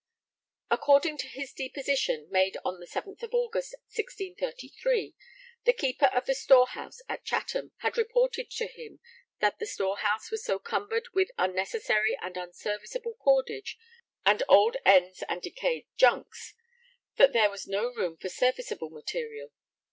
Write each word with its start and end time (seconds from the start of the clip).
According 0.71 1.19
to 1.19 1.27
his 1.27 1.53
deposition, 1.53 2.27
made 2.31 2.57
on 2.65 2.81
7th 2.83 3.23
August 3.31 3.75
1633, 3.89 5.13
the 5.65 5.73
Keeper 5.73 6.07
of 6.07 6.25
the 6.25 6.33
Storehouse 6.33 7.01
at 7.07 7.23
Chatham 7.23 7.71
had 7.81 7.99
reported 7.99 8.49
to 8.49 8.65
him 8.65 8.99
that 9.41 9.59
the 9.59 9.67
storehouse 9.67 10.31
was 10.31 10.43
so 10.43 10.57
cumbered 10.57 11.07
with 11.13 11.29
'unnecessary 11.37 12.17
and 12.19 12.35
unserviceable 12.35 13.13
cordage 13.19 13.77
and 14.25 14.41
old 14.49 14.75
ends 14.87 15.23
and 15.29 15.43
decayed 15.43 15.85
junks' 15.97 16.55
that 17.17 17.31
there 17.31 17.51
was 17.51 17.67
no 17.67 17.93
room 17.93 18.17
for 18.17 18.29
serviceable 18.29 18.89
material. 18.89 19.51